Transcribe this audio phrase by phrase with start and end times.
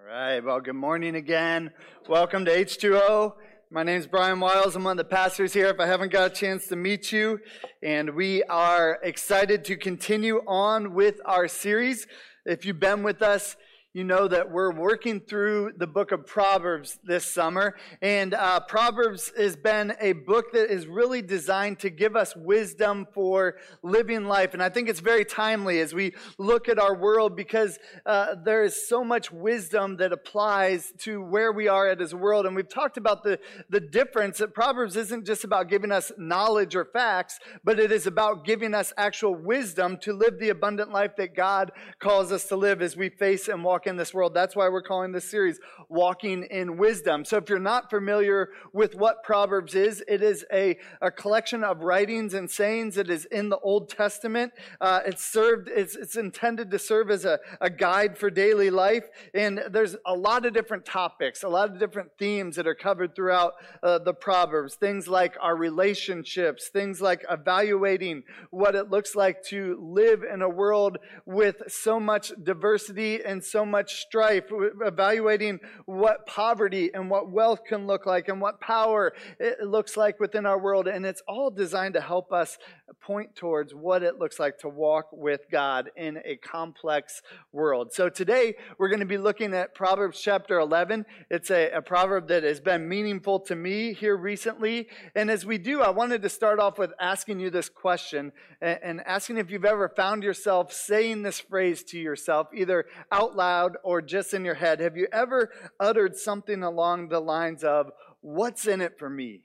[0.00, 0.38] All right.
[0.38, 1.72] Well, good morning again.
[2.08, 3.34] Welcome to H2O.
[3.70, 4.76] My name is Brian Wiles.
[4.76, 5.66] I'm one of the pastors here.
[5.66, 7.40] If I haven't got a chance to meet you,
[7.82, 12.06] and we are excited to continue on with our series.
[12.46, 13.56] If you've been with us,
[13.98, 17.74] you know that we're working through the book of Proverbs this summer.
[18.00, 23.08] And uh, Proverbs has been a book that is really designed to give us wisdom
[23.12, 24.54] for living life.
[24.54, 28.62] And I think it's very timely as we look at our world because uh, there
[28.62, 32.46] is so much wisdom that applies to where we are at as a world.
[32.46, 36.76] And we've talked about the, the difference that Proverbs isn't just about giving us knowledge
[36.76, 41.16] or facts, but it is about giving us actual wisdom to live the abundant life
[41.16, 44.34] that God calls us to live as we face and walk in this world.
[44.34, 47.24] That's why we're calling this series Walking in Wisdom.
[47.24, 51.80] So if you're not familiar with what Proverbs is, it is a, a collection of
[51.80, 54.52] writings and sayings that is in the Old Testament.
[54.80, 59.04] Uh, it's served, it's, it's intended to serve as a, a guide for daily life.
[59.34, 63.16] And there's a lot of different topics, a lot of different themes that are covered
[63.16, 64.74] throughout uh, the Proverbs.
[64.74, 70.48] Things like our relationships, things like evaluating what it looks like to live in a
[70.48, 74.44] world with so much diversity and so much strife,
[74.80, 80.18] evaluating what poverty and what wealth can look like and what power it looks like
[80.20, 80.88] within our world.
[80.88, 82.58] And it's all designed to help us
[83.00, 87.92] point towards what it looks like to walk with God in a complex world.
[87.92, 91.04] So today we're going to be looking at Proverbs chapter 11.
[91.30, 94.88] It's a, a proverb that has been meaningful to me here recently.
[95.14, 98.78] And as we do, I wanted to start off with asking you this question and,
[98.82, 103.57] and asking if you've ever found yourself saying this phrase to yourself, either out loud
[103.82, 108.66] or just in your head, have you ever uttered something along the lines of, What's
[108.66, 109.42] in it for me?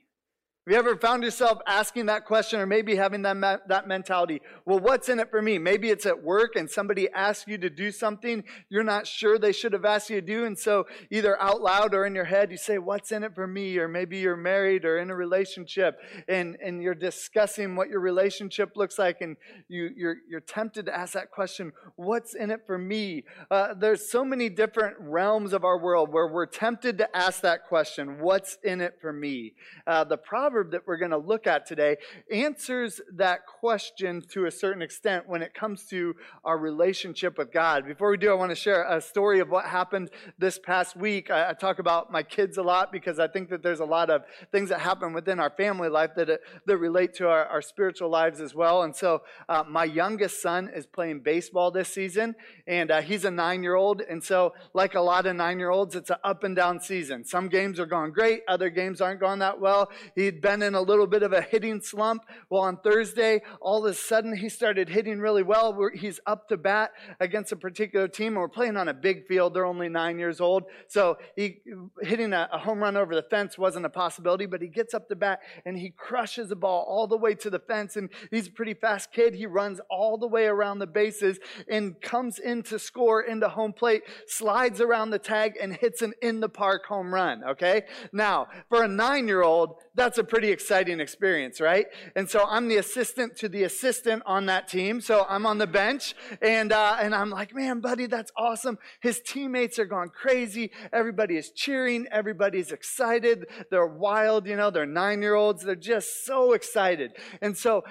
[0.66, 4.40] Have you ever found yourself asking that question or maybe having that, that mentality?
[4.64, 5.58] Well, what's in it for me?
[5.58, 9.52] Maybe it's at work and somebody asks you to do something you're not sure they
[9.52, 10.46] should have asked you to do.
[10.46, 13.46] And so either out loud or in your head, you say, what's in it for
[13.46, 13.76] me?
[13.76, 15.98] Or maybe you're married or in a relationship
[16.28, 19.20] and, and you're discussing what your relationship looks like.
[19.20, 19.36] And
[19.68, 23.24] you, you're, you're tempted to ask that question, what's in it for me?
[23.50, 27.66] Uh, there's so many different realms of our world where we're tempted to ask that
[27.68, 29.52] question, what's in it for me?
[29.86, 31.96] Uh, the problem proverb that we're going to look at today
[32.30, 37.84] answers that question to a certain extent when it comes to our relationship with God.
[37.86, 41.28] Before we do, I want to share a story of what happened this past week.
[41.28, 44.10] I, I talk about my kids a lot because I think that there's a lot
[44.10, 44.22] of
[44.52, 48.10] things that happen within our family life that, uh, that relate to our, our spiritual
[48.10, 48.82] lives as well.
[48.82, 52.36] And so uh, my youngest son is playing baseball this season,
[52.68, 54.02] and uh, he's a nine year old.
[54.02, 57.24] And so, like a lot of nine year olds, it's an up and down season.
[57.24, 59.90] Some games are going great, other games aren't going that well.
[60.14, 62.22] He'd been in a little bit of a hitting slump.
[62.50, 65.74] Well, on Thursday, all of a sudden, he started hitting really well.
[65.94, 69.54] He's up to bat against a particular team, we're playing on a big field.
[69.54, 70.64] They're only nine years old.
[70.86, 71.62] So he,
[72.02, 75.08] hitting a, a home run over the fence wasn't a possibility, but he gets up
[75.08, 77.96] to bat and he crushes the ball all the way to the fence.
[77.96, 79.34] And he's a pretty fast kid.
[79.34, 81.38] He runs all the way around the bases
[81.70, 86.12] and comes in to score into home plate, slides around the tag, and hits an
[86.20, 87.42] in the park home run.
[87.44, 87.84] Okay?
[88.12, 91.86] Now, for a nine year old, that's a pretty exciting experience, right?
[92.16, 95.00] And so I'm the assistant to the assistant on that team.
[95.00, 98.76] So I'm on the bench and, uh, and I'm like, man, buddy, that's awesome.
[98.98, 100.72] His teammates are going crazy.
[100.92, 102.08] Everybody is cheering.
[102.10, 103.46] Everybody's excited.
[103.70, 105.62] They're wild, you know, they're nine year olds.
[105.62, 107.12] They're just so excited.
[107.40, 107.84] And so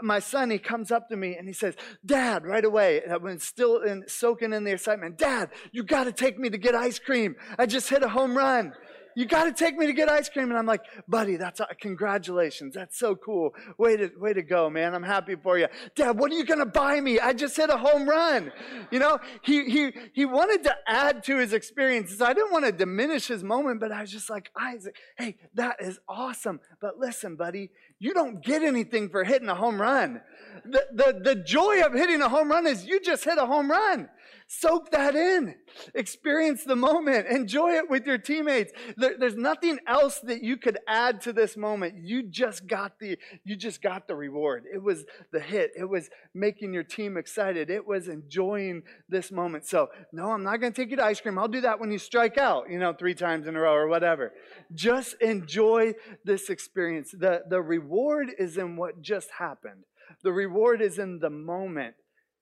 [0.00, 1.74] my son, he comes up to me and he says,
[2.06, 6.38] Dad, right away, when still in, soaking in the excitement, Dad, you got to take
[6.38, 7.36] me to get ice cream.
[7.58, 8.72] I just hit a home run
[9.14, 10.50] you got to take me to get ice cream.
[10.50, 12.74] And I'm like, buddy, that's, congratulations.
[12.74, 13.54] That's so cool.
[13.78, 14.94] Way to, way to go, man.
[14.94, 15.68] I'm happy for you.
[15.94, 17.18] Dad, what are you going to buy me?
[17.18, 18.52] I just hit a home run.
[18.90, 22.20] You know, he, he, he wanted to add to his experiences.
[22.20, 25.76] I didn't want to diminish his moment, but I was just like, Isaac, hey, that
[25.80, 26.60] is awesome.
[26.80, 30.20] But listen, buddy, you don't get anything for hitting a home run.
[30.64, 33.70] The, the, the joy of hitting a home run is you just hit a home
[33.70, 34.08] run.
[34.52, 35.54] Soak that in.
[35.94, 37.28] Experience the moment.
[37.28, 38.72] Enjoy it with your teammates.
[38.96, 41.94] There, there's nothing else that you could add to this moment.
[42.02, 44.64] You just got the, you just got the reward.
[44.74, 45.70] It was the hit.
[45.78, 47.70] It was making your team excited.
[47.70, 49.66] It was enjoying this moment.
[49.66, 51.38] So, no, I'm not going to take you to ice cream.
[51.38, 53.86] I'll do that when you strike out, you know, three times in a row or
[53.86, 54.32] whatever.
[54.74, 55.94] Just enjoy
[56.24, 57.14] this experience.
[57.16, 59.84] The, the reward is in what just happened.
[60.24, 61.94] The reward is in the moment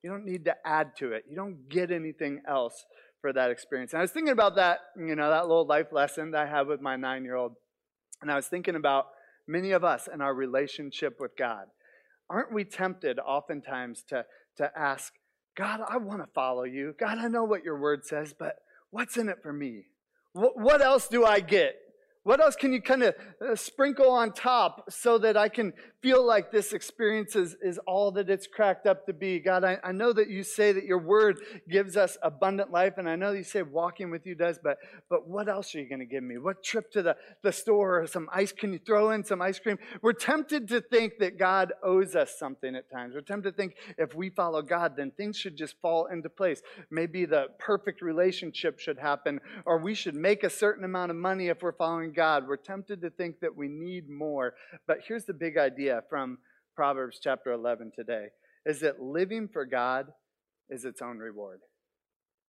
[0.02, 1.24] you don't need to add to it.
[1.28, 2.84] You don't get anything else
[3.20, 3.92] for that experience.
[3.92, 6.66] And I was thinking about that, you know, that little life lesson that I had
[6.66, 7.52] with my nine year old.
[8.22, 9.06] And I was thinking about
[9.46, 11.66] many of us and our relationship with God.
[12.30, 14.24] Aren't we tempted oftentimes to,
[14.58, 15.12] to ask,
[15.56, 16.94] God, I want to follow you.
[16.98, 18.56] God, I know what your word says, but
[18.90, 19.86] what's in it for me?
[20.32, 21.74] What, what else do I get?
[22.22, 26.24] What else can you kind of uh, sprinkle on top so that I can feel
[26.24, 29.40] like this experience is, is all that it's cracked up to be?
[29.40, 33.08] God, I, I know that you say that your word gives us abundant life, and
[33.08, 34.78] I know you say walking with you does, but,
[35.10, 36.38] but what else are you going to give me?
[36.38, 38.52] What trip to the, the store or some ice?
[38.52, 39.78] Can you throw in some ice cream?
[40.00, 43.14] We're tempted to think that God owes us something at times.
[43.14, 46.62] We're tempted to think if we follow God, then things should just fall into place.
[46.90, 51.48] Maybe the perfect relationship should happen, or we should make a certain amount of money
[51.48, 52.46] if we're following God.
[52.46, 54.54] We're tempted to think that we need more.
[54.86, 56.38] But here's the big idea from
[56.76, 58.26] Proverbs chapter 11 today
[58.64, 60.06] is that living for God
[60.68, 61.60] is its own reward.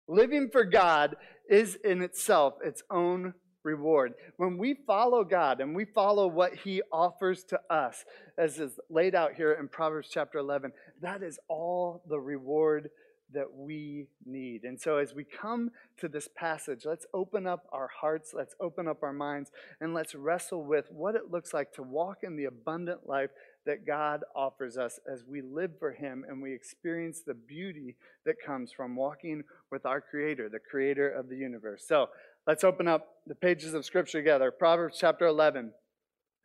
[0.07, 1.15] Living for God
[1.49, 3.33] is in itself its own
[3.63, 4.13] reward.
[4.37, 8.05] When we follow God and we follow what He offers to us,
[8.37, 10.71] as is laid out here in Proverbs chapter 11,
[11.01, 12.89] that is all the reward
[13.33, 14.63] that we need.
[14.63, 18.88] And so, as we come to this passage, let's open up our hearts, let's open
[18.88, 19.51] up our minds,
[19.81, 23.31] and let's wrestle with what it looks like to walk in the abundant life
[23.66, 27.95] that God offers us as we live for Him and we experience the beauty
[28.25, 31.83] that comes from walking with our Creator, the Creator of the universe.
[31.88, 32.10] So,
[32.48, 34.51] let's open up the pages of Scripture together.
[34.51, 35.71] Proverbs chapter 11.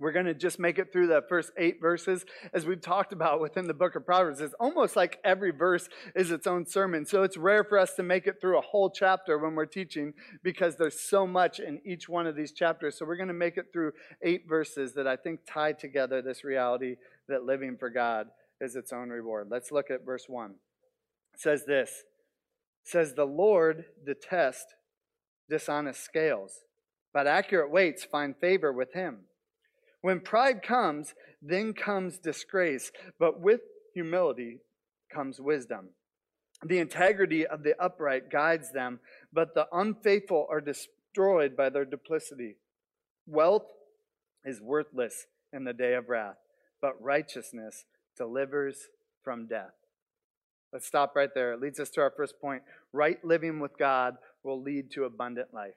[0.00, 2.24] We're going to just make it through the first eight verses.
[2.54, 6.30] As we've talked about within the book of Proverbs, it's almost like every verse is
[6.30, 7.04] its own sermon.
[7.04, 10.14] So it's rare for us to make it through a whole chapter when we're teaching
[10.42, 12.98] because there's so much in each one of these chapters.
[12.98, 13.92] So we're going to make it through
[14.22, 16.96] eight verses that I think tie together this reality
[17.28, 19.48] that living for God is its own reward.
[19.50, 20.52] Let's look at verse 1.
[21.34, 22.04] It says this
[22.84, 24.74] it says, The Lord detests
[25.50, 26.60] dishonest scales,
[27.12, 29.24] but accurate weights find favor with him.
[30.02, 33.60] When pride comes, then comes disgrace, but with
[33.94, 34.58] humility
[35.12, 35.90] comes wisdom.
[36.64, 39.00] The integrity of the upright guides them,
[39.32, 42.56] but the unfaithful are destroyed by their duplicity.
[43.26, 43.66] Wealth
[44.44, 46.36] is worthless in the day of wrath,
[46.80, 47.84] but righteousness
[48.16, 48.88] delivers
[49.22, 49.72] from death.
[50.72, 51.52] Let's stop right there.
[51.52, 52.62] It leads us to our first point.
[52.92, 55.74] Right living with God will lead to abundant life.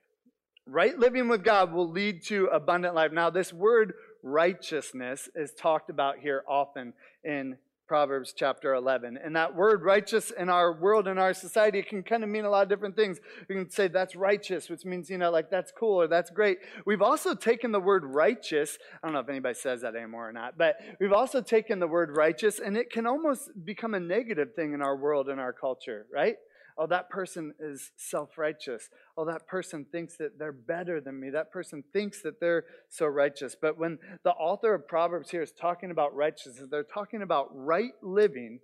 [0.68, 3.12] Right living with God will lead to abundant life.
[3.12, 3.94] Now, this word
[4.24, 6.94] righteousness is talked about here often
[7.24, 9.20] in Proverbs chapter 11.
[9.24, 12.50] And that word righteous in our world, in our society, can kind of mean a
[12.50, 13.20] lot of different things.
[13.50, 16.60] We can say that's righteous, which means, you know, like that's cool or that's great.
[16.86, 18.78] We've also taken the word righteous.
[19.04, 21.88] I don't know if anybody says that anymore or not, but we've also taken the
[21.88, 25.54] word righteous and it can almost become a negative thing in our world, in our
[25.54, 26.38] culture, right?
[26.78, 28.90] Oh, that person is self righteous.
[29.18, 31.30] Oh, that person thinks that they're better than me.
[31.30, 33.56] That person thinks that they're so righteous.
[33.60, 37.94] But when the author of Proverbs here is talking about righteousness, they're talking about right
[38.02, 38.60] living,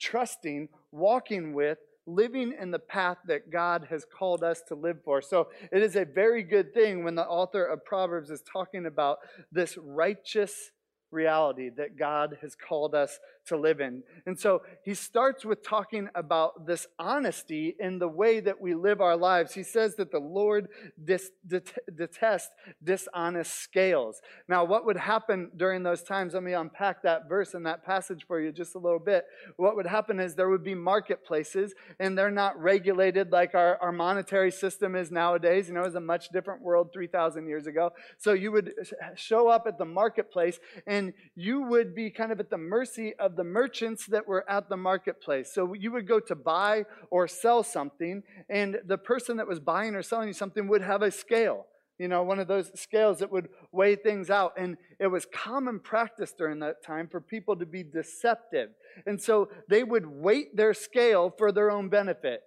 [0.00, 5.20] trusting, walking with, living in the path that God has called us to live for.
[5.20, 9.18] So it is a very good thing when the author of Proverbs is talking about
[9.52, 10.70] this righteous
[11.10, 13.18] reality that God has called us
[13.50, 14.02] to live in.
[14.26, 19.00] And so he starts with talking about this honesty in the way that we live
[19.00, 19.54] our lives.
[19.54, 20.68] He says that the Lord
[21.04, 22.50] dis- det- detests
[22.82, 24.22] dishonest scales.
[24.48, 26.34] Now, what would happen during those times?
[26.34, 29.24] Let me unpack that verse and that passage for you just a little bit.
[29.56, 33.92] What would happen is there would be marketplaces, and they're not regulated like our, our
[33.92, 35.68] monetary system is nowadays.
[35.68, 37.90] You know, it was a much different world 3,000 years ago.
[38.18, 38.72] So you would
[39.16, 43.36] show up at the marketplace, and you would be kind of at the mercy of
[43.36, 45.52] the merchants that were at the marketplace.
[45.52, 49.94] So you would go to buy or sell something, and the person that was buying
[49.94, 51.66] or selling you something would have a scale.
[52.00, 54.54] You know, one of those scales that would weigh things out.
[54.56, 58.70] And it was common practice during that time for people to be deceptive.
[59.04, 62.40] And so they would weight their scale for their own benefit.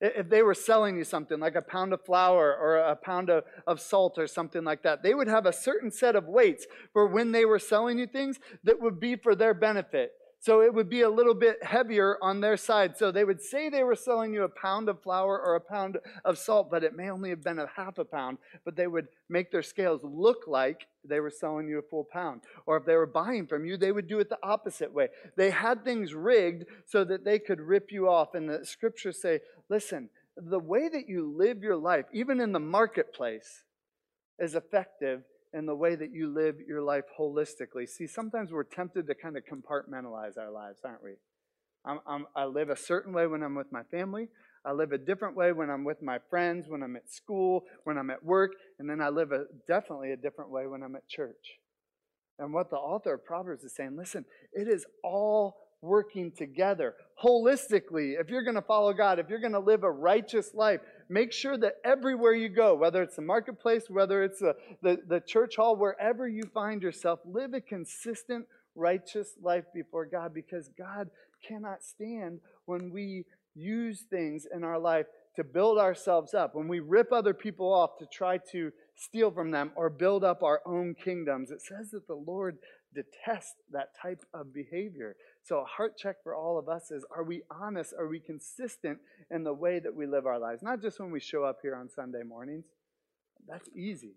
[0.00, 3.42] If they were selling you something like a pound of flour or a pound of,
[3.66, 7.08] of salt or something like that, they would have a certain set of weights for
[7.08, 10.12] when they were selling you things that would be for their benefit.
[10.42, 12.96] So it would be a little bit heavier on their side.
[12.96, 15.98] So they would say they were selling you a pound of flour or a pound
[16.24, 18.38] of salt, but it may only have been a half a pound.
[18.64, 22.40] But they would make their scales look like they were selling you a full pound.
[22.66, 25.10] Or if they were buying from you, they would do it the opposite way.
[25.36, 28.34] They had things rigged so that they could rip you off.
[28.34, 32.58] And the scriptures say, listen, the way that you live your life, even in the
[32.58, 33.62] marketplace,
[34.40, 35.22] is effective
[35.52, 37.88] in the way that you live your life holistically.
[37.88, 41.14] See, sometimes we're tempted to kind of compartmentalize our lives, aren't we?
[41.84, 44.28] I'm, I'm, i live a certain way when I'm with my family.
[44.64, 47.98] I live a different way when I'm with my friends, when I'm at school, when
[47.98, 51.08] I'm at work, and then I live a, definitely a different way when I'm at
[51.08, 51.58] church.
[52.38, 56.94] And what the author of Proverbs is saying listen, it is all working together.
[57.22, 60.80] Holistically, if you're going to follow God, if you're going to live a righteous life,
[61.08, 65.20] make sure that everywhere you go, whether it's the marketplace, whether it's the, the, the
[65.20, 71.10] church hall, wherever you find yourself, live a consistent, righteous life before God because God
[71.46, 73.24] cannot stand when we
[73.54, 77.98] use things in our life to build ourselves up, when we rip other people off
[77.98, 81.50] to try to steal from them or build up our own kingdoms.
[81.50, 82.58] It says that the Lord
[82.94, 85.16] detests that type of behavior.
[85.42, 87.94] So, a heart check for all of us is are we honest?
[87.98, 88.98] Are we consistent
[89.30, 90.62] in the way that we live our lives?
[90.62, 92.64] Not just when we show up here on Sunday mornings.
[93.48, 94.14] That's easy.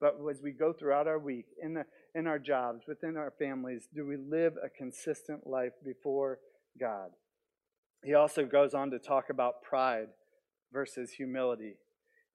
[0.00, 3.88] But as we go throughout our week, in, the, in our jobs, within our families,
[3.94, 6.38] do we live a consistent life before
[6.78, 7.10] God?
[8.02, 10.08] He also goes on to talk about pride
[10.72, 11.76] versus humility.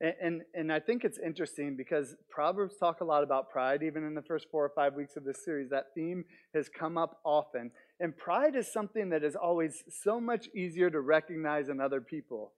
[0.02, 4.04] And, and, and, I think it's interesting because Proverbs talk a lot about pride, even
[4.04, 5.70] in the first four or five weeks of this series.
[5.70, 7.72] That theme has come up often.
[8.02, 12.52] And pride is something that is always so much easier to recognize in other people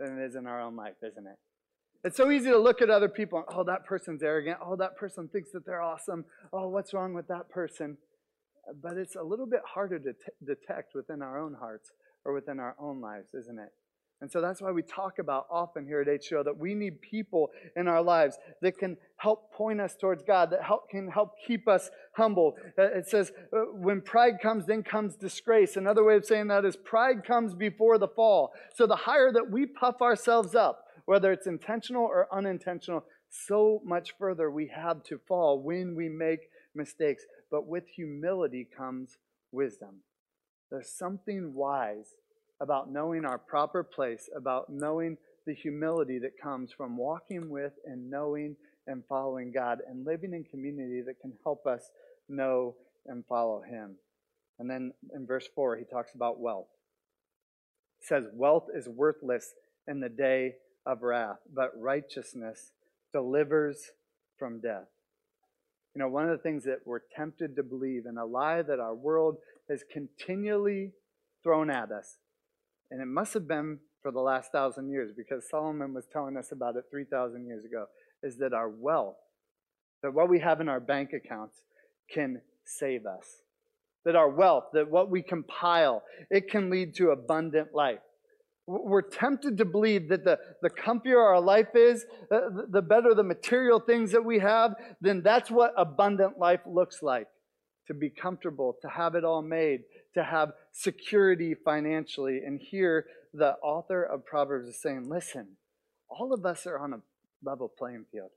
[0.00, 1.36] than it is in our own life, isn't it?
[2.04, 4.58] It's so easy to look at other people and, oh, that person's arrogant.
[4.64, 6.24] Oh, that person thinks that they're awesome.
[6.52, 7.96] Oh, what's wrong with that person?
[8.82, 11.92] But it's a little bit harder to detect within our own hearts
[12.24, 13.70] or within our own lives, isn't it?
[14.22, 17.50] And so that's why we talk about often here at H2O that we need people
[17.74, 21.66] in our lives that can help point us towards God, that help, can help keep
[21.66, 22.54] us humble.
[22.78, 25.76] Uh, it says, uh, when pride comes, then comes disgrace.
[25.76, 28.52] Another way of saying that is pride comes before the fall.
[28.72, 34.14] So the higher that we puff ourselves up, whether it's intentional or unintentional, so much
[34.20, 37.24] further we have to fall when we make mistakes.
[37.50, 39.18] But with humility comes
[39.50, 39.96] wisdom.
[40.70, 42.14] There's something wise
[42.62, 48.08] about knowing our proper place, about knowing the humility that comes from walking with and
[48.08, 48.54] knowing
[48.86, 51.90] and following God and living in community that can help us
[52.28, 52.76] know
[53.06, 53.96] and follow Him.
[54.60, 56.68] And then in verse 4, he talks about wealth.
[57.98, 59.54] He says, Wealth is worthless
[59.88, 60.54] in the day
[60.86, 62.70] of wrath, but righteousness
[63.12, 63.90] delivers
[64.38, 64.86] from death.
[65.96, 68.78] You know, one of the things that we're tempted to believe and a lie that
[68.78, 69.38] our world
[69.68, 70.92] has continually
[71.42, 72.18] thrown at us
[72.92, 76.52] and it must have been for the last thousand years because Solomon was telling us
[76.52, 77.86] about it 3,000 years ago,
[78.22, 79.16] is that our wealth,
[80.02, 81.56] that what we have in our bank accounts
[82.12, 83.38] can save us.
[84.04, 88.00] That our wealth, that what we compile, it can lead to abundant life.
[88.66, 93.24] We're tempted to believe that the, the comfier our life is, uh, the better the
[93.24, 97.26] material things that we have, then that's what abundant life looks like.
[97.88, 99.80] To be comfortable, to have it all made,
[100.14, 102.40] to have security financially.
[102.44, 105.56] And here, the author of Proverbs is saying, listen,
[106.08, 107.00] all of us are on a
[107.42, 108.30] level playing field.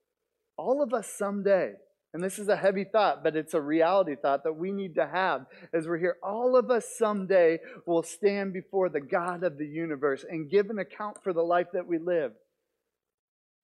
[0.58, 1.74] All of us someday,
[2.14, 5.06] and this is a heavy thought, but it's a reality thought that we need to
[5.06, 6.16] have as we're here.
[6.24, 10.80] All of us someday will stand before the God of the universe and give an
[10.80, 12.32] account for the life that we live.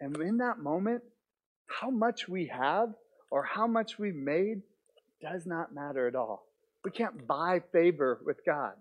[0.01, 1.03] And in that moment,
[1.67, 2.89] how much we have
[3.29, 4.63] or how much we've made
[5.21, 6.50] does not matter at all.
[6.83, 8.73] We can't buy favor with God.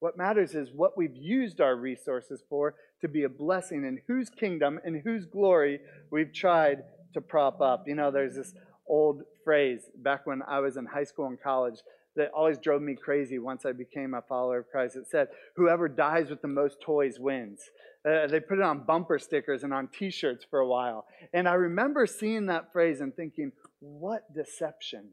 [0.00, 4.28] What matters is what we've used our resources for to be a blessing in whose
[4.28, 6.78] kingdom and whose glory we've tried
[7.14, 7.84] to prop up.
[7.86, 8.52] You know, there's this
[8.88, 11.78] old phrase back when I was in high school and college
[12.16, 14.96] that always drove me crazy once I became a follower of Christ.
[14.96, 17.60] It said, Whoever dies with the most toys wins.
[18.04, 21.06] Uh, they put it on bumper stickers and on t shirts for a while.
[21.32, 25.10] And I remember seeing that phrase and thinking, What deception!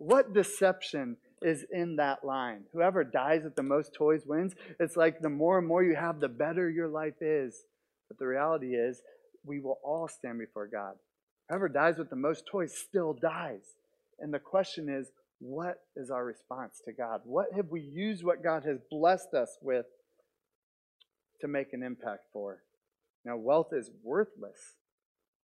[0.00, 2.62] What deception is in that line?
[2.72, 4.54] Whoever dies with the most toys wins.
[4.78, 7.64] It's like the more and more you have, the better your life is.
[8.08, 9.02] But the reality is,
[9.44, 10.94] we will all stand before God.
[11.50, 13.74] Whoever dies with the most toys still dies.
[14.18, 17.20] And the question is, what is our response to God?
[17.24, 19.84] What have we used what God has blessed us with
[21.42, 22.62] to make an impact for?
[23.26, 24.76] Now, wealth is worthless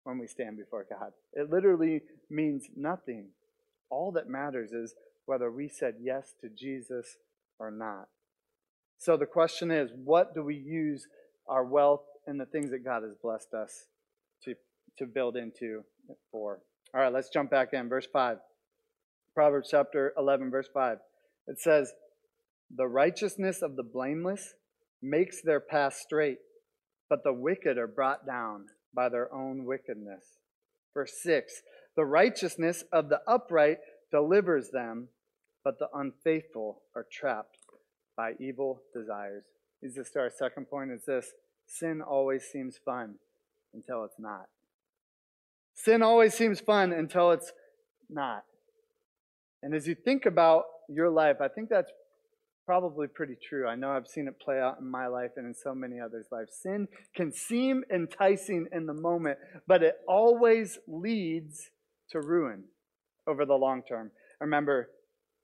[0.04, 1.14] when we stand before God.
[1.32, 3.28] It literally means nothing.
[3.92, 4.96] All that matters is
[5.26, 7.18] whether we said yes to Jesus
[7.60, 8.08] or not.
[8.98, 11.06] So the question is what do we use
[11.48, 13.88] our wealth and the things that God has blessed us
[14.44, 14.56] to,
[14.98, 15.84] to build into
[16.32, 16.60] for?
[16.94, 17.90] All right, let's jump back in.
[17.90, 18.38] Verse 5.
[19.34, 20.98] Proverbs chapter 11, verse 5.
[21.48, 21.92] It says,
[22.76, 24.54] The righteousness of the blameless
[25.02, 26.38] makes their path straight,
[27.10, 30.24] but the wicked are brought down by their own wickedness.
[30.94, 31.54] Verse 6
[31.96, 33.78] the righteousness of the upright
[34.12, 35.08] delivers them,
[35.64, 37.58] but the unfaithful are trapped
[38.16, 39.44] by evil desires.
[39.82, 40.92] Is this our second point?
[40.92, 41.32] Is this
[41.66, 43.16] sin always seems fun
[43.74, 44.48] until it's not.
[45.74, 47.52] Sin always seems fun until it's
[48.10, 48.44] not.
[49.64, 51.92] And as you think about your life, I think that's
[52.66, 53.68] probably pretty true.
[53.68, 56.28] I know I've seen it play out in my life and in so many others'
[56.32, 56.54] lives.
[56.62, 61.70] Sin can seem enticing in the moment, but it always leads
[62.12, 62.64] to ruin
[63.28, 64.12] over the long term.
[64.40, 64.90] I remember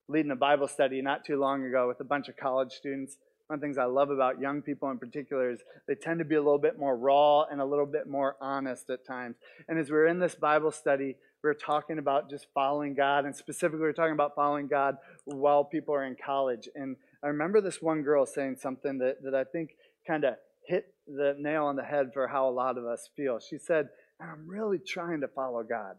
[0.08, 3.18] leading a Bible study not too long ago with a bunch of college students.
[3.48, 6.26] One of the things I love about young people in particular is they tend to
[6.26, 9.36] be a little bit more raw and a little bit more honest at times.
[9.68, 13.26] And as we are in this Bible study, we are talking about just following God,
[13.26, 16.68] and specifically, we are talking about following God while people are in college.
[16.76, 19.72] And I remember this one girl saying something that, that I think
[20.06, 23.40] kind of hit the nail on the head for how a lot of us feel.
[23.40, 25.96] She said, I'm really trying to follow God.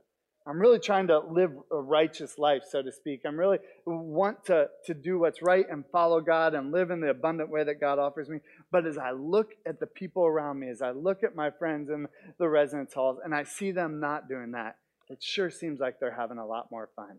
[0.46, 3.22] I'm really trying to live a righteous life, so to speak.
[3.26, 7.10] I'm really want to, to do what's right and follow God and live in the
[7.10, 8.38] abundant way that God offers me.
[8.72, 11.90] But as I look at the people around me, as I look at my friends
[11.90, 12.06] in
[12.38, 14.76] the residence halls, and I see them not doing that,
[15.10, 17.18] it sure seems like they're having a lot more fun.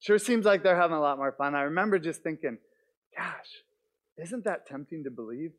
[0.00, 1.54] Sure seems like they're having a lot more fun.
[1.54, 2.58] I remember just thinking,
[3.16, 3.64] gosh,
[4.18, 5.52] isn't that tempting to believe?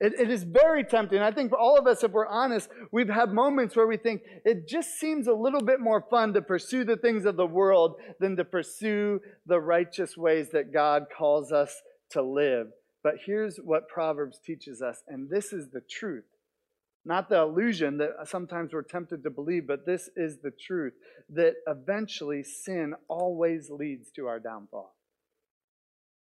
[0.00, 1.20] It, it is very tempting.
[1.20, 4.22] I think for all of us, if we're honest, we've had moments where we think
[4.44, 7.96] it just seems a little bit more fun to pursue the things of the world
[8.20, 12.68] than to pursue the righteous ways that God calls us to live.
[13.02, 16.24] But here's what Proverbs teaches us, and this is the truth.
[17.04, 20.92] Not the illusion that sometimes we're tempted to believe, but this is the truth
[21.30, 24.94] that eventually sin always leads to our downfall.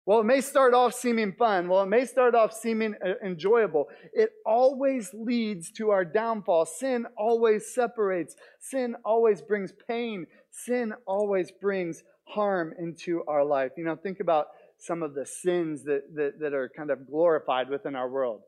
[0.05, 1.67] Well, it may start off seeming fun.
[1.67, 3.87] Well, it may start off seeming uh, enjoyable.
[4.13, 6.65] It always leads to our downfall.
[6.65, 8.35] Sin always separates.
[8.59, 10.25] Sin always brings pain.
[10.49, 13.71] Sin always brings harm into our life.
[13.77, 14.47] You know, think about
[14.79, 18.41] some of the sins that, that, that are kind of glorified within our world.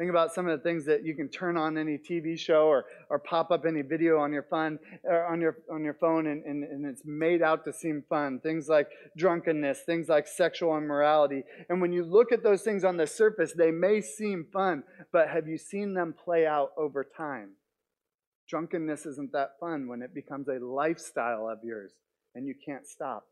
[0.00, 2.86] Think about some of the things that you can turn on any TV show or,
[3.10, 6.64] or pop up any video on your phone on your on your phone and, and,
[6.64, 8.40] and it's made out to seem fun.
[8.40, 8.88] Things like
[9.18, 11.42] drunkenness, things like sexual immorality.
[11.68, 15.28] And when you look at those things on the surface, they may seem fun, but
[15.28, 17.50] have you seen them play out over time?
[18.48, 21.92] Drunkenness isn't that fun when it becomes a lifestyle of yours
[22.34, 23.26] and you can't stop.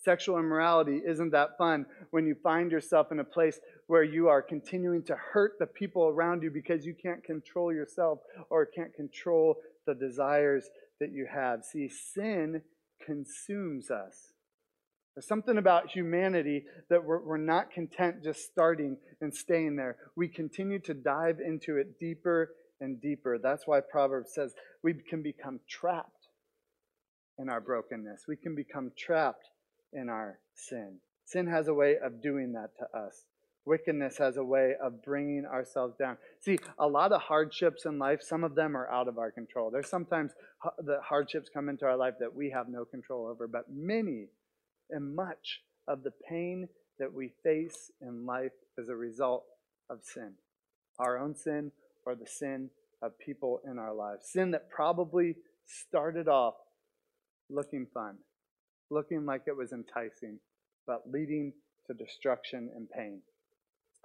[0.00, 3.58] Sexual immorality isn't that fun when you find yourself in a place
[3.88, 8.20] where you are continuing to hurt the people around you because you can't control yourself
[8.48, 9.56] or can't control
[9.86, 10.68] the desires
[11.00, 11.64] that you have.
[11.64, 12.62] See, sin
[13.04, 14.32] consumes us.
[15.16, 19.96] There's something about humanity that we're, we're not content just starting and staying there.
[20.16, 23.36] We continue to dive into it deeper and deeper.
[23.36, 26.28] That's why Proverbs says we can become trapped
[27.36, 28.26] in our brokenness.
[28.28, 29.48] We can become trapped
[29.92, 30.98] in our sin.
[31.24, 33.24] Sin has a way of doing that to us.
[33.64, 36.16] Wickedness has a way of bringing ourselves down.
[36.40, 39.70] See, a lot of hardships in life, some of them are out of our control.
[39.70, 40.32] There's sometimes
[40.78, 44.28] the hardships come into our life that we have no control over, but many
[44.90, 49.44] and much of the pain that we face in life is a result
[49.90, 50.32] of sin.
[50.98, 51.70] Our own sin
[52.06, 52.70] or the sin
[53.02, 54.30] of people in our lives.
[54.32, 56.54] Sin that probably started off
[57.50, 58.16] looking fun,
[58.90, 60.38] looking like it was enticing,
[60.86, 61.52] but leading
[61.86, 63.20] to destruction and pain.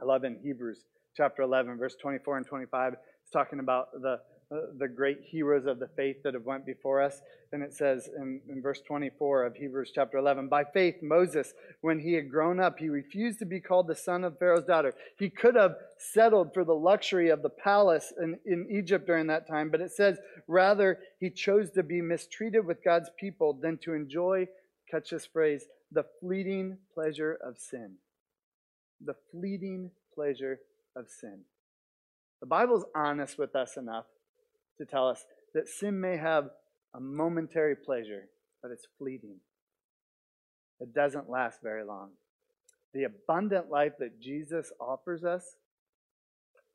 [0.01, 0.83] I love in Hebrews
[1.15, 4.19] chapter 11, verse 24 and 25, it's talking about the,
[4.51, 7.21] uh, the great heroes of the faith that have went before us.
[7.51, 11.99] And it says in, in verse 24 of Hebrews chapter 11, by faith, Moses, when
[11.99, 14.95] he had grown up, he refused to be called the son of Pharaoh's daughter.
[15.19, 19.47] He could have settled for the luxury of the palace in, in Egypt during that
[19.47, 20.17] time, but it says,
[20.47, 24.47] rather, he chose to be mistreated with God's people than to enjoy,
[24.93, 27.95] catch this phrase, the fleeting pleasure of sin.
[29.03, 30.59] The fleeting pleasure
[30.95, 31.39] of sin.
[32.41, 34.05] The Bible's honest with us enough
[34.77, 36.49] to tell us that sin may have
[36.93, 38.27] a momentary pleasure,
[38.61, 39.37] but it's fleeting.
[40.79, 42.09] It doesn't last very long.
[42.93, 45.55] The abundant life that Jesus offers us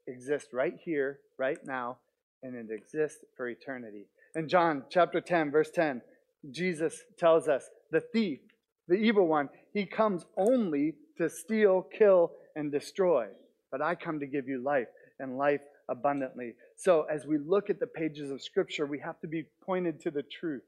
[0.07, 1.99] exists right here, right now,
[2.43, 4.07] and it exists for eternity.
[4.35, 6.03] In John chapter 10, verse 10,
[6.51, 8.41] Jesus tells us the thief,
[8.89, 13.27] the evil one, he comes only to steal, kill, and destroy.
[13.71, 16.55] But I come to give you life and life abundantly.
[16.77, 20.11] So as we look at the pages of Scripture, we have to be pointed to
[20.11, 20.63] the truth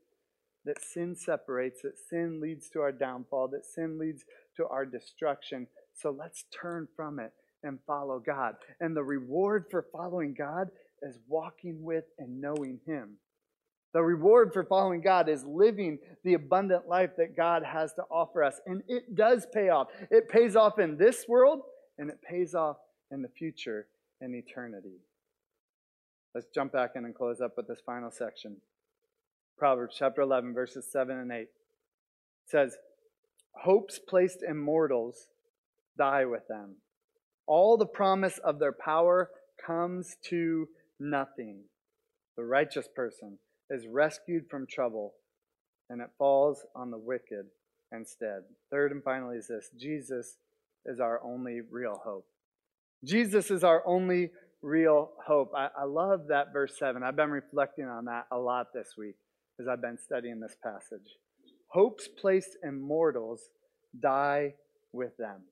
[0.64, 4.24] that sin separates, that sin leads to our downfall, that sin leads
[4.56, 5.66] to our destruction.
[5.94, 8.56] So let's turn from it and follow God.
[8.80, 10.70] And the reward for following God
[11.02, 13.16] is walking with and knowing Him.
[13.92, 18.44] The reward for following God is living the abundant life that God has to offer
[18.44, 18.60] us.
[18.66, 19.88] And it does pay off.
[20.10, 21.62] It pays off in this world
[21.98, 22.76] and it pays off
[23.10, 23.88] in the future
[24.20, 25.00] in eternity.
[26.34, 28.58] Let's jump back in and close up with this final section.
[29.58, 31.48] Proverbs chapter 11, verses 7 and 8
[32.46, 32.76] says,
[33.52, 35.26] Hopes placed in mortals
[35.98, 36.76] die with them.
[37.46, 39.30] All the promise of their power
[39.66, 40.68] comes to
[41.00, 41.64] nothing.
[42.36, 43.38] The righteous person
[43.70, 45.14] is rescued from trouble,
[45.88, 47.46] and it falls on the wicked
[47.92, 48.42] instead.
[48.70, 50.36] Third and finally is this Jesus
[50.84, 52.26] is our only real hope.
[53.04, 54.30] Jesus is our only
[54.62, 55.52] real hope.
[55.56, 57.02] I, I love that verse 7.
[57.02, 59.16] I've been reflecting on that a lot this week
[59.58, 61.16] as I've been studying this passage.
[61.68, 63.50] Hopes placed in mortals
[63.98, 64.54] die
[64.92, 65.42] with them.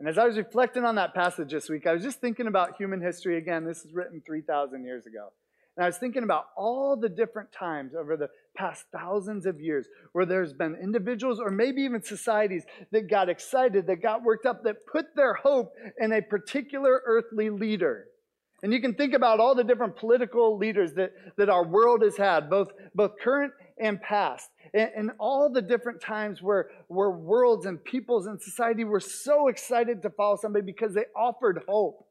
[0.00, 2.76] And as I was reflecting on that passage this week, I was just thinking about
[2.76, 3.64] human history again.
[3.64, 5.32] This is written 3,000 years ago.
[5.78, 9.86] And I was thinking about all the different times over the past thousands of years
[10.10, 14.64] where there's been individuals or maybe even societies that got excited, that got worked up,
[14.64, 18.06] that put their hope in a particular earthly leader.
[18.64, 22.16] And you can think about all the different political leaders that, that our world has
[22.16, 27.66] had, both, both current and past, and, and all the different times where, where worlds
[27.66, 32.07] and peoples and society were so excited to follow somebody because they offered hope.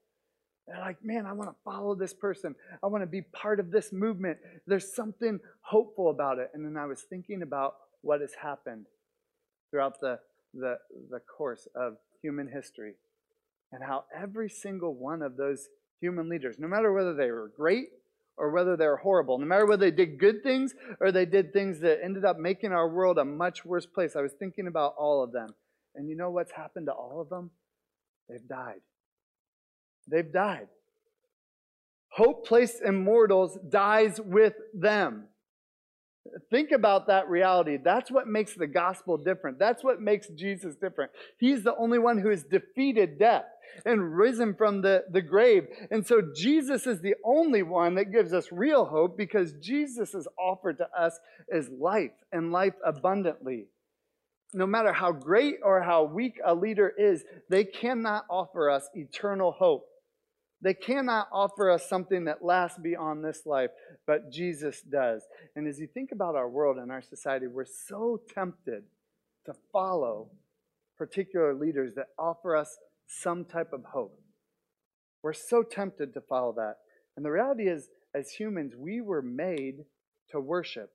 [0.68, 2.54] They're like, man, I want to follow this person.
[2.84, 4.38] I want to be part of this movement.
[4.66, 6.52] There's something hopeful about it.
[6.54, 8.86] And then I was thinking about what has happened
[9.72, 10.20] throughout the,
[10.54, 10.78] the,
[11.10, 12.96] the course of human history
[13.72, 15.68] and how every single one of those
[16.02, 17.88] human leaders, no matter whether they were great
[18.36, 21.54] or whether they were horrible, no matter whether they did good things or they did
[21.54, 24.96] things that ended up making our world a much worse place, I was thinking about
[24.98, 25.50] all of them.
[25.96, 27.52] And you know what's happened to all of them?
[28.30, 28.82] They've died.
[30.08, 30.68] They've died.
[32.10, 35.26] Hope placed in mortals dies with them.
[36.50, 37.78] Think about that reality.
[37.78, 39.60] That's what makes the gospel different.
[39.60, 41.12] That's what makes Jesus different.
[41.38, 43.46] He's the only one who has defeated death
[43.86, 45.68] and risen from the, the grave.
[45.92, 50.28] And so Jesus is the only one that gives us real hope because Jesus is
[50.38, 51.20] offered to us
[51.52, 53.68] as life and life abundantly.
[54.54, 59.52] No matter how great or how weak a leader is, they cannot offer us eternal
[59.52, 59.86] hope.
[60.62, 63.70] They cannot offer us something that lasts beyond this life,
[64.08, 65.24] but Jesus does.
[65.56, 68.84] And as you think about our world and our society, we're so tempted
[69.46, 70.30] to follow
[70.98, 74.20] particular leaders that offer us some type of hope.
[75.22, 76.78] We're so tempted to follow that.
[77.16, 79.86] And the reality is, as humans, we were made
[80.32, 80.92] to worship.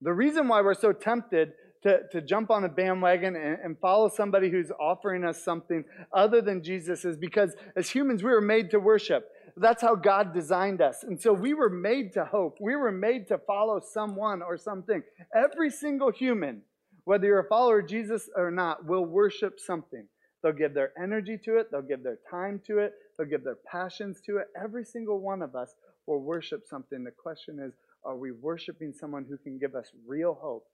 [0.00, 1.52] The reason why we're so tempted
[1.84, 6.40] to, to jump on a bandwagon and, and follow somebody who's offering us something other
[6.40, 9.28] than Jesus is because as humans, we were made to worship.
[9.56, 11.04] That's how God designed us.
[11.04, 12.56] And so we were made to hope.
[12.60, 15.02] We were made to follow someone or something.
[15.34, 16.62] Every single human,
[17.04, 20.06] whether you're a follower of Jesus or not, will worship something.
[20.42, 23.58] They'll give their energy to it, they'll give their time to it, they'll give their
[23.70, 24.48] passions to it.
[24.60, 25.74] Every single one of us
[26.06, 27.04] will worship something.
[27.04, 27.72] The question is,
[28.04, 30.66] are we worshiping someone who can give us real hope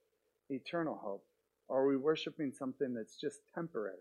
[0.51, 1.25] eternal hope?
[1.69, 3.95] Or are we worshiping something that's just temporary,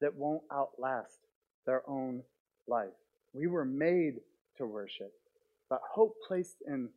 [0.00, 1.18] that won't outlast
[1.66, 2.22] their own
[2.66, 2.88] life?
[3.32, 4.14] We were made
[4.58, 5.12] to worship,
[5.70, 6.88] but hope placed in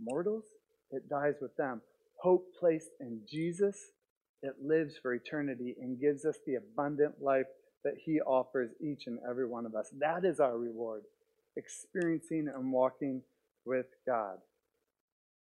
[0.00, 0.44] mortals,
[0.90, 1.80] it dies with them.
[2.16, 3.76] Hope placed in Jesus,
[4.42, 7.46] it lives for eternity and gives us the abundant life
[7.84, 9.90] that He offers each and every one of us.
[9.98, 11.02] That is our reward,
[11.56, 13.22] experiencing and walking
[13.64, 14.38] with God.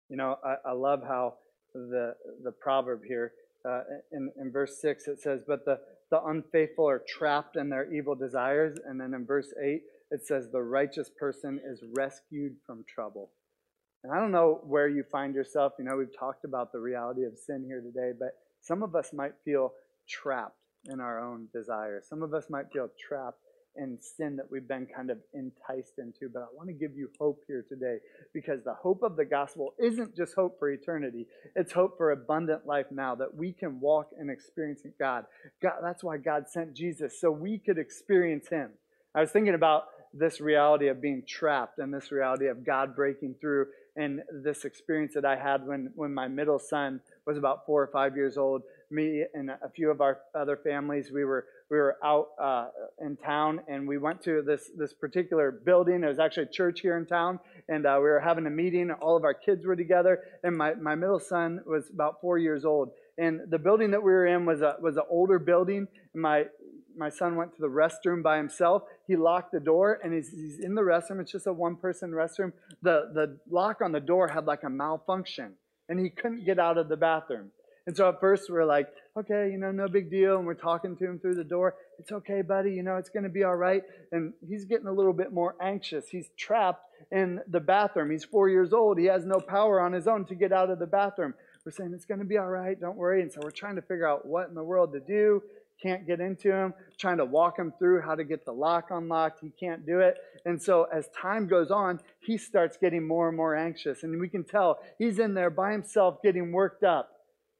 [0.09, 1.35] You know, I, I love how
[1.73, 3.33] the, the proverb here.
[3.67, 3.81] Uh,
[4.11, 5.79] in, in verse 6, it says, But the,
[6.11, 8.77] the unfaithful are trapped in their evil desires.
[8.85, 9.81] And then in verse 8,
[10.11, 13.31] it says, The righteous person is rescued from trouble.
[14.03, 15.73] And I don't know where you find yourself.
[15.79, 19.13] You know, we've talked about the reality of sin here today, but some of us
[19.13, 19.73] might feel
[20.07, 22.05] trapped in our own desires.
[22.09, 23.39] Some of us might feel trapped
[23.75, 26.29] and sin that we've been kind of enticed into.
[26.31, 27.97] But I want to give you hope here today
[28.33, 32.65] because the hope of the gospel isn't just hope for eternity, it's hope for abundant
[32.65, 35.25] life now that we can walk and experience God.
[35.61, 38.71] God that's why God sent Jesus, so we could experience Him.
[39.15, 43.35] I was thinking about this reality of being trapped and this reality of God breaking
[43.41, 47.81] through and this experience that I had when, when my middle son was about four
[47.83, 48.63] or five years old.
[48.89, 52.67] Me and a few of our other families, we were we were out uh,
[53.01, 56.03] in town and we went to this this particular building.
[56.03, 58.91] It was actually a church here in town, and uh, we were having a meeting.
[58.91, 62.65] All of our kids were together, and my, my middle son was about four years
[62.65, 62.91] old.
[63.17, 65.87] And the building that we were in was a was an older building.
[66.13, 66.45] My
[66.95, 68.83] my son went to the restroom by himself.
[69.07, 71.19] He locked the door, and he's, he's in the restroom.
[71.19, 72.53] It's just a one person restroom.
[72.81, 75.53] The the lock on the door had like a malfunction,
[75.89, 77.51] and he couldn't get out of the bathroom.
[77.85, 78.87] And so at first we're like,
[79.17, 80.37] okay, you know, no big deal.
[80.37, 81.75] And we're talking to him through the door.
[81.99, 82.71] It's okay, buddy.
[82.71, 83.83] You know, it's going to be all right.
[84.11, 86.07] And he's getting a little bit more anxious.
[86.07, 88.09] He's trapped in the bathroom.
[88.09, 88.97] He's four years old.
[88.97, 91.33] He has no power on his own to get out of the bathroom.
[91.65, 93.21] we're saying it's going to be all right, don't worry.
[93.21, 95.43] And so we're trying to figure out what in the world to do.
[95.83, 99.41] Can't get into him, trying to walk him through how to get the lock unlocked.
[99.41, 100.15] He can't do it.
[100.45, 104.03] And so as time goes on, he starts getting more and more anxious.
[104.03, 107.09] And we can tell he's in there by himself getting worked up.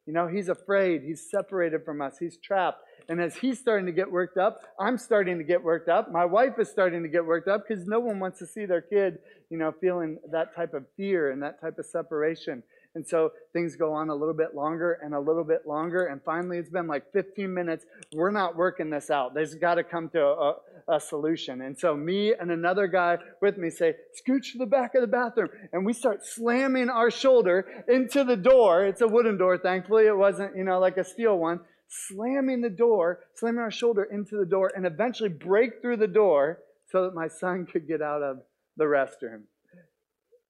[0.05, 1.01] You know, he's afraid.
[1.03, 2.17] He's separated from us.
[2.17, 2.81] He's trapped.
[3.09, 6.11] And as he's starting to get worked up, I'm starting to get worked up.
[6.11, 8.81] My wife is starting to get worked up because no one wants to see their
[8.81, 12.63] kid, you know, feeling that type of fear and that type of separation.
[12.95, 16.05] And so things go on a little bit longer and a little bit longer.
[16.05, 17.85] And finally, it's been like 15 minutes.
[18.13, 19.33] We're not working this out.
[19.33, 20.55] There's got to come to a,
[20.87, 21.61] a, solution.
[21.61, 25.07] And so me and another guy with me say, scooch to the back of the
[25.07, 25.49] bathroom.
[25.71, 28.85] And we start slamming our shoulder into the door.
[28.85, 30.05] It's a wooden door, thankfully.
[30.05, 31.61] It wasn't, you know, like a steel one.
[31.87, 36.59] Slamming the door, slamming our shoulder into the door, and eventually break through the door
[36.91, 38.37] so that my son could get out of
[38.77, 39.43] the restroom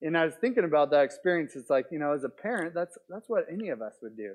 [0.02, 1.52] and I was thinking about that experience.
[1.54, 4.34] It's like, you know, as a parent, that's that's what any of us would do.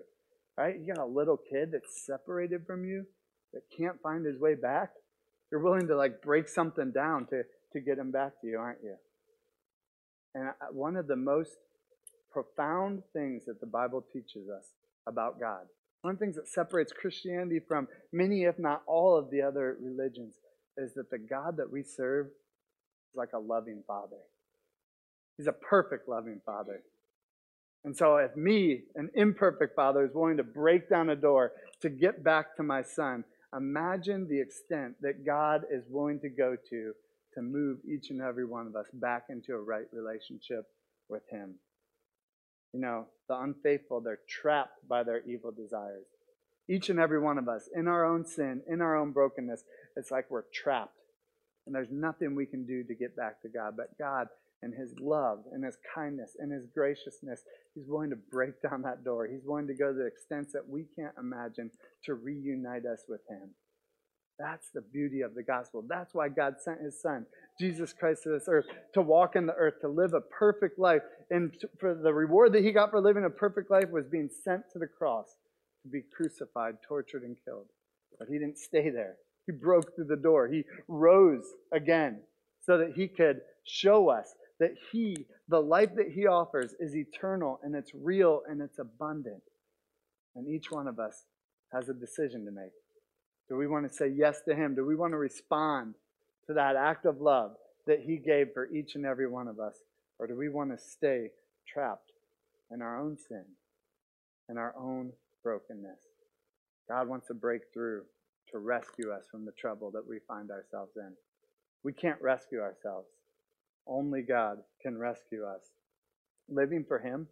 [0.58, 0.76] Right?
[0.80, 3.06] You got a little kid that's separated from you,
[3.54, 4.92] that can't find his way back.
[5.52, 7.44] You're willing to like break something down to,
[7.74, 8.96] to get him back to you, aren't you?
[10.36, 11.52] And one of the most
[12.32, 14.66] profound things that the Bible teaches us
[15.08, 15.62] about God,
[16.02, 19.78] one of the things that separates Christianity from many, if not all, of the other
[19.82, 20.36] religions,
[20.78, 24.20] is that the God that we serve is like a loving father.
[25.40, 26.82] He's a perfect, loving father.
[27.86, 31.90] And so, if me, an imperfect father, is willing to break down a door to
[31.90, 33.24] get back to my son,
[33.56, 36.92] imagine the extent that God is willing to go to
[37.36, 40.66] to move each and every one of us back into a right relationship
[41.08, 41.56] with Him.
[42.74, 46.06] You know, the unfaithful, they're trapped by their evil desires.
[46.68, 49.64] Each and every one of us, in our own sin, in our own brokenness,
[49.96, 50.99] it's like we're trapped.
[51.66, 53.76] And there's nothing we can do to get back to God.
[53.78, 54.28] But God
[54.62, 57.42] and his love and his kindness and his graciousness.
[57.76, 59.28] He's willing to break down that door.
[59.28, 61.72] He's willing to go to the extents that we can't imagine
[62.06, 63.52] to reunite us with him.
[64.38, 65.84] That's the beauty of the gospel.
[65.86, 67.26] That's why God sent his son,
[67.60, 71.02] Jesus Christ, to this earth to walk in the earth, to live a perfect life.
[71.30, 74.64] And for the reward that he got for living a perfect life was being sent
[74.72, 75.28] to the cross
[75.84, 77.68] to be crucified, tortured, and killed.
[78.18, 79.16] But he didn't stay there.
[79.50, 80.48] He broke through the door.
[80.48, 82.22] He rose again
[82.62, 87.60] so that he could show us that He, the life that He offers, is eternal
[87.64, 89.42] and it's real and it's abundant.
[90.36, 91.24] And each one of us
[91.74, 92.74] has a decision to make.
[93.48, 94.76] Do we want to say yes to Him?
[94.76, 95.96] Do we want to respond
[96.48, 97.52] to that act of love
[97.88, 99.76] that He gave for each and every one of us?
[100.20, 101.30] Or do we want to stay
[101.68, 102.12] trapped
[102.72, 103.46] in our own sin,
[104.50, 106.00] in our own brokenness?
[106.90, 108.04] God wants to break through
[108.52, 111.14] to rescue us from the trouble that we find ourselves in.
[111.84, 113.08] We can't rescue ourselves.
[113.88, 115.62] Only God can rescue us.
[116.48, 117.28] Living for Him,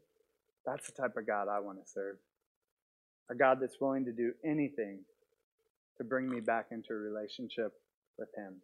[0.65, 2.17] that's the type of God I want to serve.
[3.30, 5.00] A God that's willing to do anything
[5.98, 7.74] to bring me back into relationship
[8.17, 8.62] with Him.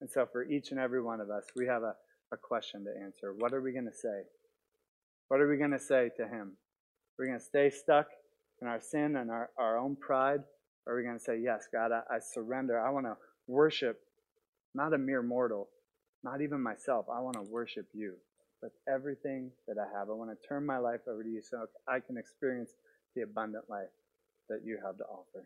[0.00, 1.94] And so, for each and every one of us, we have a,
[2.32, 3.34] a question to answer.
[3.38, 4.22] What are we going to say?
[5.28, 6.56] What are we going to say to Him?
[7.18, 8.06] We're we going to stay stuck
[8.60, 10.40] in our sin and our, our own pride?
[10.86, 12.80] Are we going to say, Yes, God, I, I surrender.
[12.80, 13.16] I want to
[13.46, 14.00] worship
[14.74, 15.68] not a mere mortal,
[16.24, 17.06] not even myself.
[17.12, 18.14] I want to worship you
[18.62, 20.08] with everything that I have.
[20.08, 22.70] I want to turn my life over to you so I can experience
[23.14, 23.90] the abundant life
[24.48, 25.44] that you have to offer.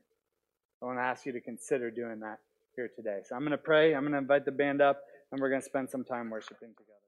[0.82, 2.38] I want to ask you to consider doing that
[2.76, 3.20] here today.
[3.26, 3.94] So I'm going to pray.
[3.94, 5.00] I'm going to invite the band up,
[5.32, 7.05] and we're going to spend some time worshiping together.